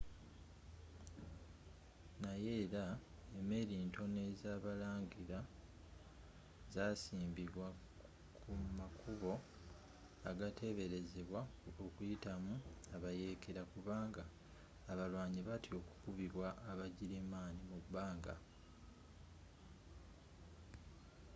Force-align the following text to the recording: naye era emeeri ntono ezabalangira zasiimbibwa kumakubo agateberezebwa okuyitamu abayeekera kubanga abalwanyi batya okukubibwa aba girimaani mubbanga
naye 2.23 2.51
era 2.65 2.85
emeeri 3.39 3.75
ntono 3.87 4.19
ezabalangira 4.31 5.39
zasiimbibwa 6.73 7.67
kumakubo 8.41 9.31
agateberezebwa 10.29 11.41
okuyitamu 11.85 12.53
abayeekera 12.95 13.61
kubanga 13.73 14.23
abalwanyi 14.91 15.41
batya 15.47 15.73
okukubibwa 15.81 16.47
aba 16.71 16.85
girimaani 16.95 17.61
mubbanga 17.71 18.33